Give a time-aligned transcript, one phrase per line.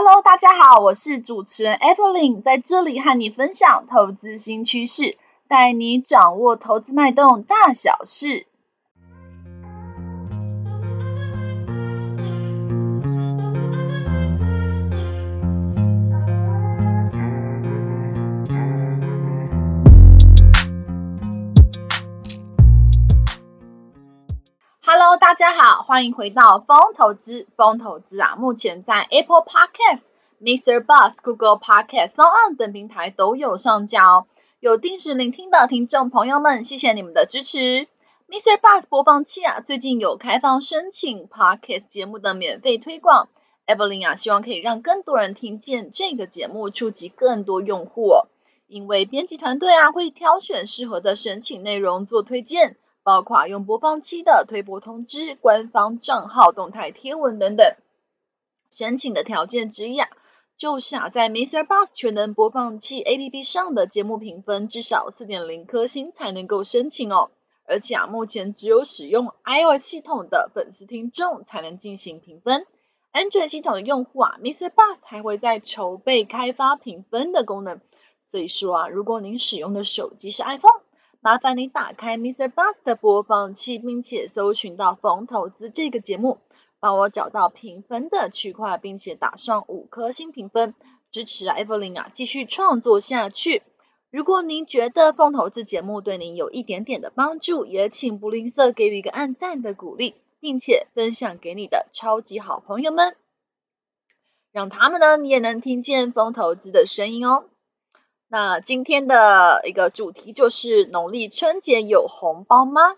[0.00, 8.46] Hello，大家好，我是主持人 Evelyn，在这里和你分享投资新趋势，带你掌握投资脉动大小事。
[25.38, 27.46] 大家好，欢迎回到风投资。
[27.54, 30.06] 风投资啊，目前在 Apple Podcast、
[30.40, 30.84] Mr.
[30.84, 34.26] Bus、Google Podcast、SoundOn 等平台都有上架哦。
[34.58, 37.86] 有定时聆听的听众朋友们，谢谢你们的支持。
[38.28, 38.58] Mr.
[38.60, 43.28] Bus 播放器啊，最近有开放申请 Podcast 节目的免费推广。
[43.64, 48.10] Evelyn 啊，希望可以让更多人听见这个节目，触及更多用户。
[48.66, 52.76] 因为编辑团队啊，会挑选适合的申请内容做推荐。
[53.02, 57.74] 包括用播放器的推播通知、官方账号动态贴文等等。
[58.70, 60.08] 申请的条件之一啊，
[60.56, 61.64] 就是啊，在 Mr.
[61.66, 67.30] Bus 全能播放器 APP 上的节目评分至少四点零颗星才能够申请哦。
[67.64, 72.66] 而且啊，目前只有使用 iOS 系统的粉丝听众才能进行评分。
[73.12, 74.68] Android 系统的用户啊，Mr.
[74.70, 77.80] Bus 还会在筹备开发评分的功能。
[78.26, 80.82] 所以说啊，如果您使用的手机是 iPhone，
[81.20, 82.48] 麻烦你打开 Mr.
[82.48, 86.38] Bus 的播放器，并且搜寻到《疯投资》这个节目，
[86.78, 90.76] 帮我找到评分的区块，并且打上五颗星评分，
[91.10, 93.62] 支持 Evelyn 啊继续创作下去。
[94.10, 103.16] 如果您觉得《疯投资》节目对您有一点点的帮助，也请不吝啬给予一个按赞的鼓励，并且分享给你的超级好朋友们，
[104.52, 107.44] 让他们呢你也能听见疯投资的声音哦。
[108.30, 112.94] 那今天的一个主题就是农历春节有红包吗？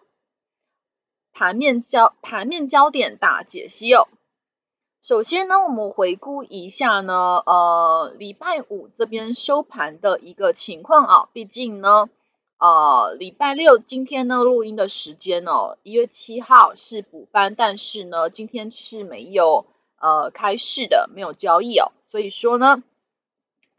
[1.32, 4.08] 盘面焦盘面焦点大解析哦。
[5.00, 11.28] 首先呢，我们回顾一下呢，呃，礼拜五这边收盘的一个情况啊。
[11.32, 12.10] 毕竟呢，
[12.58, 19.64] 呃，礼拜六今天呢录音的时间哦，一月七号是补班，但是呢，今天是没有
[20.00, 22.82] 呃开市的，没有交易哦，所以说呢。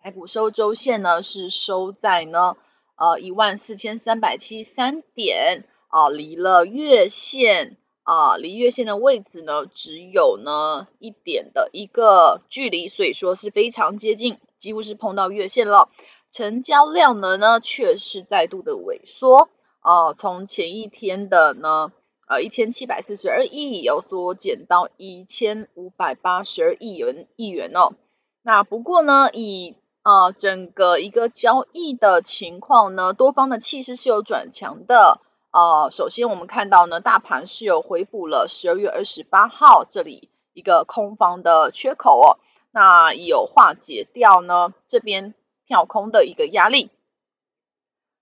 [0.04, 2.58] 台股收周线呢是收在呢
[2.96, 15.90] 呃一万四千三百七十三点啊，离了月线啊，离月线的位置呢只有呢一点的一个距离，所以说是非常接近，几乎是碰到月线了。
[16.32, 19.50] 成交量呢呢却是再度的萎缩
[19.82, 21.94] 啊，从前一天的呢
[22.28, 27.94] 呃一千七百四十二亿有所减到一千五百八十二亿元亿元哦。
[28.42, 35.22] 那不过呢以呃，整个一个交易的情况呢，多方的气势是有转强的。
[35.52, 42.40] 呃，首先我们看到呢，大盘是有回补了十二月二十八号这里一个空方的缺口哦，
[42.72, 45.36] 那有化解掉呢这边
[45.68, 46.90] 跳空的一个压力。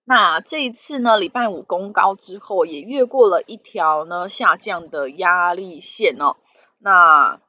[0.03, 6.35] 那这一次呢，礼拜五攻高之后，也越过了一条呢下降的压力线哦，
[6.78, 7.40] 那。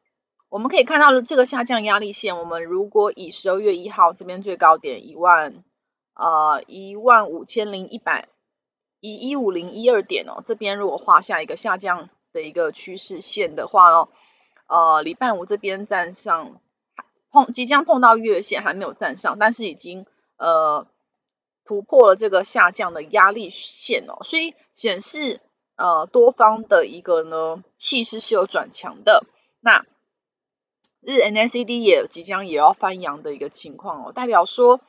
[0.50, 5.62] 我们可以看到的这个下降压力线，我们如果以十二月一号这边最高点一万
[6.14, 8.28] 呃一万五千零一百
[8.98, 14.08] 以一五零一二点哦，这边如果画下一个下降的一个趋势线的话哦，
[14.66, 16.60] 呃礼拜五这边站上
[17.30, 20.04] 碰即将碰到月线还没有站上，但是已经
[20.36, 20.88] 呃
[21.64, 25.40] 突破了这个下降的压力线哦，所以显示
[25.76, 29.24] 呃多方的一个呢气势是有转强的
[29.60, 29.86] 那。
[31.02, 34.80] 日 MACD 也即将也要翻阳的一个情况哦，代表说，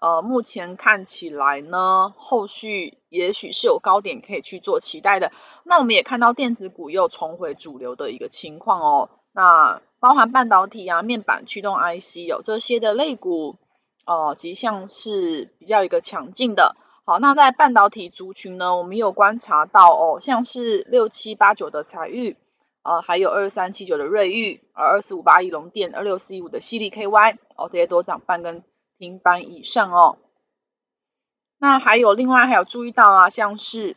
[0.00, 5.30] 呃，目前看起来呢，后续也许是有高点可以去做期待的。
[5.64, 13.56] 那我们也看到电子股又重回主流的一个情况哦，那包含半导体啊、面板驱动 IC 有、哦、这些的类股
[14.06, 16.74] 哦，迹象是比较一个强劲的。
[17.04, 22.36] 好，那在半导体族群呢，我们有观察到哦，像是六七八九的采钰。
[22.82, 28.64] 呃，还有二三七九的瑞昱，而二四五八一龙电，二六四一五的犀利 KY，哦，这些都涨半根
[28.96, 30.16] 停板以上哦。
[31.58, 33.96] 那还有另外还有注意到啊，像是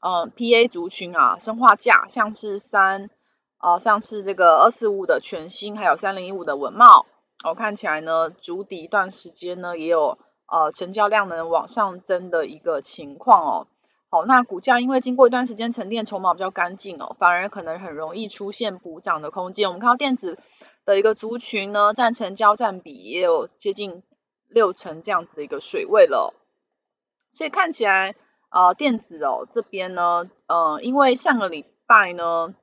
[0.00, 3.10] 呃 PA 族群啊，生化价，像是三
[3.58, 7.06] 呃像是这个二四五的全新，还有三零一五的稳懋，
[7.44, 13.68] 我、哦、看起来呢，足底一段时间呢，也有呃成交量能往上增的一个情况哦。
[14.08, 19.68] 好，那股价因为经过一段时间沉淀，筹码比较干净哦，反而可能很容易出现补涨的空间。
[19.68, 20.38] 我们看到电子
[20.84, 24.04] 的一个族群呢，占成交占比也有接近
[24.48, 26.34] 六成这样子的一个水位了，
[27.34, 28.14] 所以看起来
[28.48, 32.54] 呃电子哦这边呢，呃因为上个礼拜呢，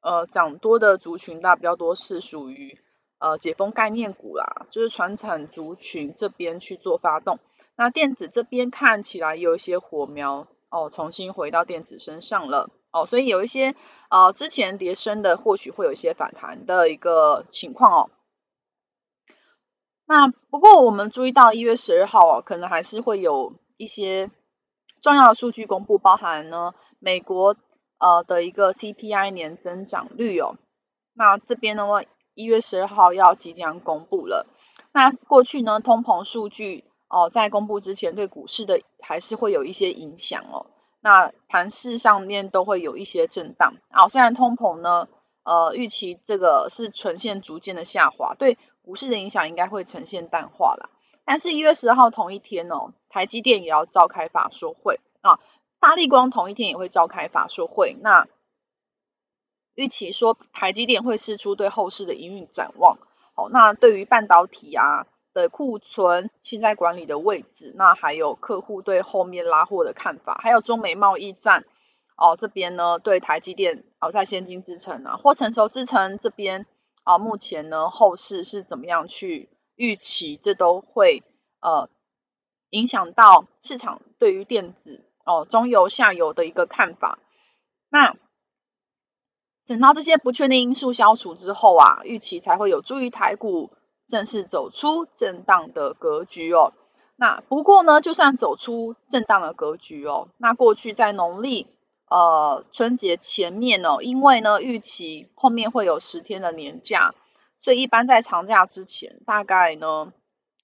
[0.00, 2.76] 呃涨多的族群大比较多是属于
[3.18, 7.38] 呃解封概念股啦，就是传产族群这边去做发动。
[7.76, 13.74] 那电子这边看起来有一些火苗哦，重新回到电子身上了哦，所以有一些
[14.10, 18.10] 呃之前跌深的，或许会有一些反弹的一个情况哦。
[20.06, 24.30] 那不过我们注意到一月十二号哦，可能还是会有一些
[25.02, 27.56] 重要的数据公布，包含呢美国
[27.98, 30.56] 呃的一个 CPI 年增长率哦。
[31.12, 32.02] 那这边的话，
[32.34, 34.46] 一月十二号要即将公布了。
[34.92, 40.66] 那过去呢，通膨数据哦在公布之前，对股市的还是会有一些影响哦。
[41.00, 44.08] 那盘势上面都会有一些震荡啊。
[44.08, 45.08] 虽然通膨呢，
[45.42, 48.56] 呃预期这个是呈现逐渐的下滑，对。
[48.80, 50.88] 股市的影响应该会呈现淡化了，
[51.26, 55.40] 但是一月十号同一天哦，台积电也要召开法说会啊，
[55.78, 57.98] 大立光同一天也会召开法说会。
[58.00, 58.26] 那
[59.74, 62.96] 预期说台积电会释出对后市的营运展望，
[63.34, 65.06] 哦，那对于半导体啊
[65.38, 71.64] 的库存现在管理的位置，那还有客户对后面拉货的看法，还有中美贸易战
[72.16, 76.66] 哦，这边呢对台积电哦在先进制程啊或成熟制程这边。
[77.04, 80.36] 啊，目前呢，后市是怎么样去预期？
[80.36, 81.22] 这都会
[81.62, 81.88] 呃
[82.68, 87.18] 影响到市场对于电子哦中游、下游的一个看法。
[87.88, 88.14] 那
[89.66, 93.70] 等到这些不确定因素消除之后啊，预期才会有助于台股
[94.08, 96.72] 正式走出震荡的格局哦。
[97.14, 101.68] 那不过呢，就算走出震荡的格局哦，那过去在农历。
[102.10, 107.14] 呃，春节前面呢，因为呢预期后面会有十天的年假，
[107.60, 110.10] 所以一般在长假之前，大概呢，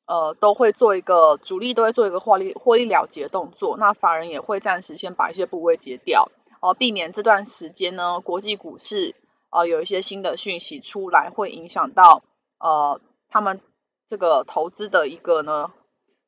[0.07, 6.31] 呃，都会做一个主力都会做一个获利获利了结的动作，那法人也会暂时先把一些部位结掉，
[6.63, 9.15] 哦、避免这段时间呢国际股市
[9.51, 12.23] 呃有一些新的讯息出来，会影响到
[12.59, 13.03] 呃
[13.35, 13.61] 他们
[14.07, 15.75] 这个投资的一个呢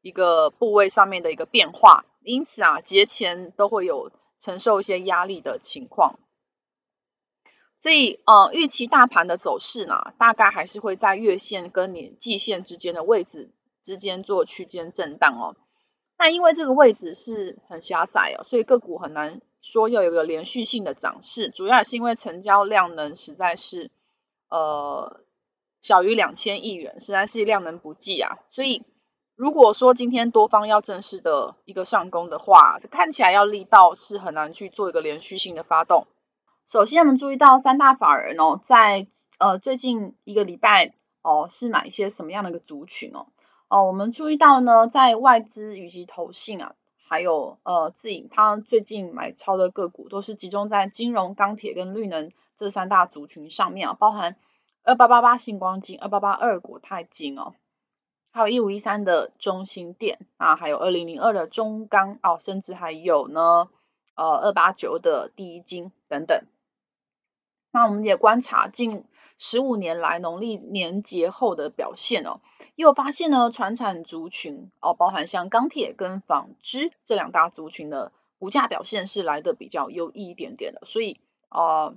[0.02, 4.12] 一个部位上面的一个变化，因此啊节前都会有。
[4.38, 6.18] 承受一些压力的情况，
[7.80, 13.50] 所以呃，预期大盘的走势呢，大概还是会在月线跟年季线之间的位置
[13.80, 15.56] 之间做区间震荡哦。
[16.18, 23.90] 那因为这个位置是很狭窄哦，所以个股很难说要有一个连续性的涨势，主要也是因为成交量能实在是
[24.50, 25.22] 呃
[25.86, 28.84] 小于两千亿元，实在是量能不济啊，所以。
[29.38, 36.06] 如果说今天多方要正式的一个上攻的话，这看起来要力道是很难去做一个连续性的发动。
[36.66, 39.06] 首先，我们注意到三大法人哦，在
[39.36, 43.26] 呃最近一个礼拜哦，是买一些什么样的一个族群哦？
[43.68, 46.74] 哦，我们注意到呢，在外资以及投信啊，
[47.06, 54.36] 还有呃自营，他最近买超的个股都是集中在金融、钢铁跟绿能这三大族群上面啊，包含
[54.86, 57.54] 二八八八星光金、二八八二国泰金哦。
[58.30, 63.68] 还有一五一三的中兴电啊，还有二零零二的中钢哦，甚至还有呢，
[64.14, 66.44] 呃，二八九的第一金等等。
[67.72, 69.04] 那我们也观察近
[69.38, 72.40] 十五年来农历年节后的表现哦，
[72.76, 81.18] 又发现呢，传产族群哦，包含像钢铁跟纺织这两大族群的股价表现是来的比较优异一点点的，所以
[81.48, 81.96] 呃，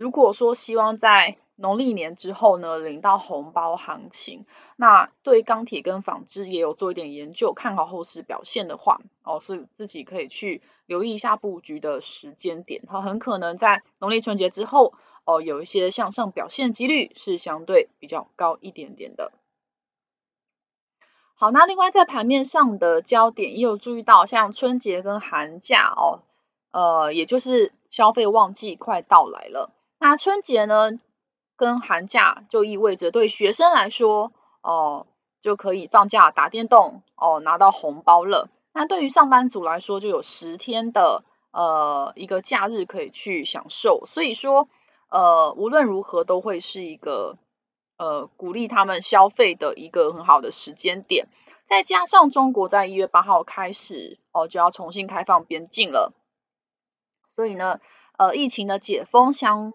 [0.00, 14.94] 如果说希望在农历年之后呢，领到红包行情，那对钢铁跟纺织也有做一点研究，看好后市表现的话，哦，是自己可以去留意一下布局的时间点，它很可能在农历春节之后，
[15.26, 19.32] 哦，有一些向上表现几率是相对比较高一点点的。
[21.34, 26.22] 好，那另外在盘面上的焦点也有注意到，像春节跟寒假哦，
[26.70, 29.70] 呃，也就是消费旺季快到来了，
[30.02, 30.98] 那春节呢？
[31.56, 35.06] 跟寒假就意味着对学生来说，哦、
[35.42, 38.48] 就可以放假打电动，哦、拿到红包了。
[38.72, 44.06] 那对于上班族来说，就有十天的呃一个假日可以去享受。
[44.06, 44.70] 所以说，
[45.10, 47.36] 呃，无论如何都会是一个
[47.98, 51.28] 呃鼓励他们消费的一个很好的时间点。
[51.66, 56.14] 再加上中国在一月八号开始哦、就要重新开放边境了，
[57.36, 57.80] 所以呢，
[58.16, 59.74] 呃，疫情的解封相。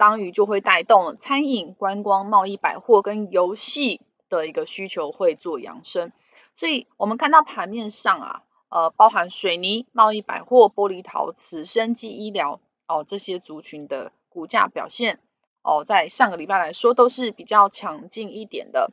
[0.00, 6.10] 当于就会带动了餐饮、观光、贸易、百货跟游戏的一个需求会做扬升，
[6.56, 15.20] 所以我们看到盘面上啊，呃，包含水泥、贸易、百货、玻璃、陶瓷、生技、医疗哦这些族群的股价表现
[15.60, 18.90] 哦，在上个礼拜来说都是比较强劲一点的。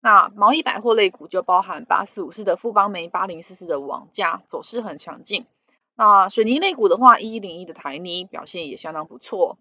[0.00, 5.46] 那贸易百货类股就包含八四五四的富邦媒、八零四四的网家走势很强劲。
[5.94, 9.56] 那水泥类股的话，一一零一的台泥表现也相当不错。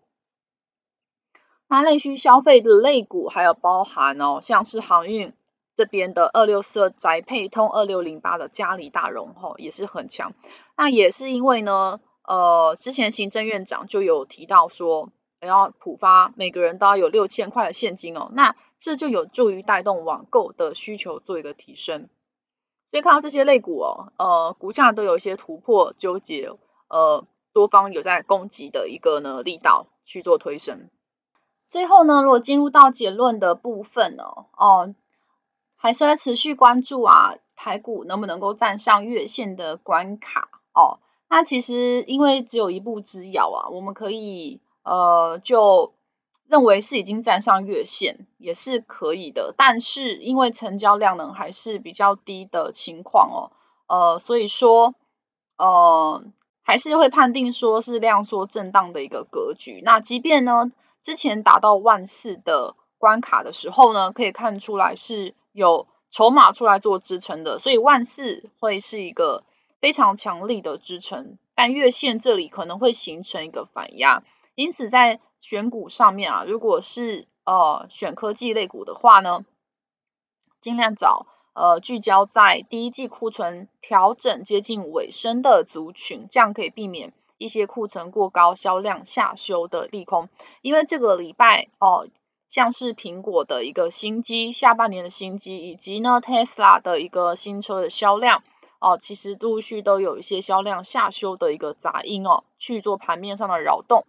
[1.70, 5.34] 那内需消费的类股还有包含哦，像是航运
[5.76, 10.34] 这边的二六四二宅配通、二六零八的嘉里大荣吼、哦、也是很强。
[10.78, 15.10] 那也是因为呢，呃，之前行政院长就有提到说，
[15.42, 22.08] 要普发每个人都要有六千块的现金哦，那这就有助于带动网购的需求做一个提升。
[22.90, 26.50] 所以看到这些类股哦，呃，股价都有一些突破纠结，
[26.88, 30.90] 呃，多方有在攻击的一个呢力道去做推升。
[31.70, 34.96] 最后呢，如果进入到结论的部分哦，哦，
[35.76, 41.00] 还是会持续关注啊，台股能不能够站上月线的关卡哦？
[41.30, 45.94] 那其实因为只有一步之遥啊，我们可以呃就。
[46.50, 53.52] 认为是已经站上月线也是可以的，但是因为成交量呢还是比较低的情况哦，
[53.88, 54.96] 呃，所以说
[55.58, 56.24] 呃
[56.62, 59.82] 还是会判定说是量缩震荡的一个格局。
[59.84, 60.72] 那即便呢
[61.02, 69.44] 之前达到万四的关卡的时候呢，可以看出来是有筹码出来做支撑的，所以万四会是一个
[69.80, 74.24] 非常强力的支撑，但月线这里可能会形成一个反压，
[74.56, 79.46] 因此在选股上面啊，如果是呃选科技类股的话呢，
[80.60, 90.30] 尽量找呃聚焦在第一季库存调整接近尾声的族群，这样可以避免一些库存过高、销量下修的利空。
[90.62, 92.08] 因为这个礼拜哦、
[92.50, 98.44] 像是苹果的一个新机，下半年的新机，以及呢 Tesla 的一个新车的销量
[98.80, 104.06] 哦、其实陆续都有一些销量下修的一个杂音哦，去做盘面上的扰动。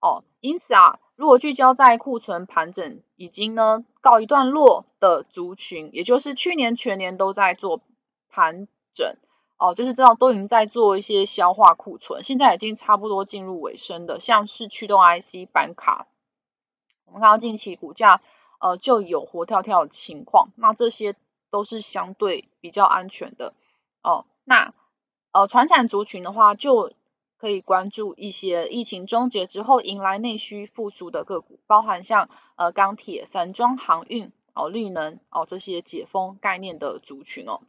[0.00, 7.82] 哦，因此啊，如果聚焦在库存盘整已经呢告一段落的族群，也就是去年全年都在做
[8.30, 9.16] 盘整，
[9.60, 16.06] 哦，就是知道都已经在做一些消化库存，现在已经差不多进入尾声的，像是驱动 IC 板卡，
[17.04, 18.22] 我们看到近期股价
[18.58, 21.14] 呃就有活跳跳的情况，那这些
[21.50, 23.52] 都是相对比较安全的
[24.02, 24.24] 哦。
[24.44, 24.72] 那
[25.32, 26.92] 呃，传产族群的话就。
[27.40, 37.62] 可以关注一些疫情终结之后迎来内需复苏的个股，包含像呃钢铁、散装航运、哦绿能哦这些解封概念的族群哦。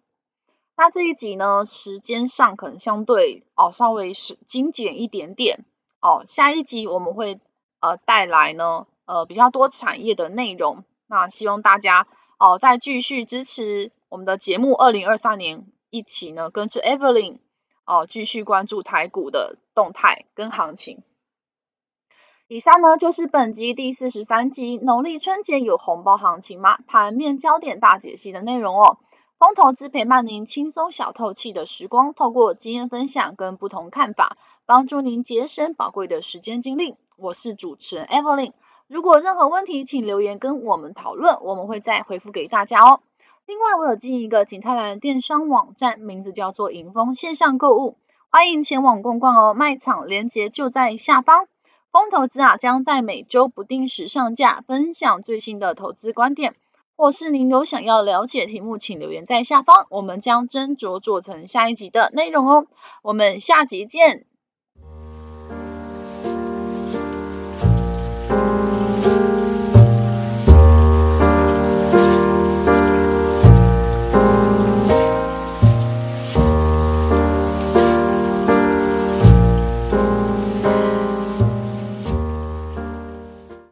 [0.82, 5.64] 那这一集呢，时间上可能相对哦稍微是精简一点点
[6.00, 6.24] 哦。
[6.26, 7.40] 下一集我们会
[7.82, 12.08] 呃带来呢呃比较多产业的内容，那希望大家
[12.40, 17.38] 哦再继续支持我们的节目，二零二三年一起呢跟着 Evelyn。
[17.86, 21.04] 哦，继续关注台股的动态跟行情。
[22.48, 26.80] 以上呢就是本集第四十三集农历春节有红包行情吗？
[26.88, 28.98] 盘面焦点大解析的内容哦。
[29.42, 36.96] 风投资陪伴您轻松小透气的时光，透过经验分享跟不同看法，帮助您节省宝贵的时间精力。
[37.18, 38.54] 我是主持人 Evelyn，
[38.88, 43.00] 如果任何问题，请留言跟我们讨论，我们会再回复给大家哦。
[43.48, 47.98] 另外，我有经营一个景泰蓝电商网站，名字叫做迎风线上购物，
[48.30, 49.56] 欢迎前往逛逛哦。
[49.56, 51.48] 卖场链接就在下方。
[51.92, 56.54] 风投资啊，将在每周不定时上架，分享最新的投资观点。
[57.02, 62.68] 或是您有想要了解题目，请留言在下方，我们将斟酌做成下一集的内容哦。
[63.02, 64.28] 我们下集见。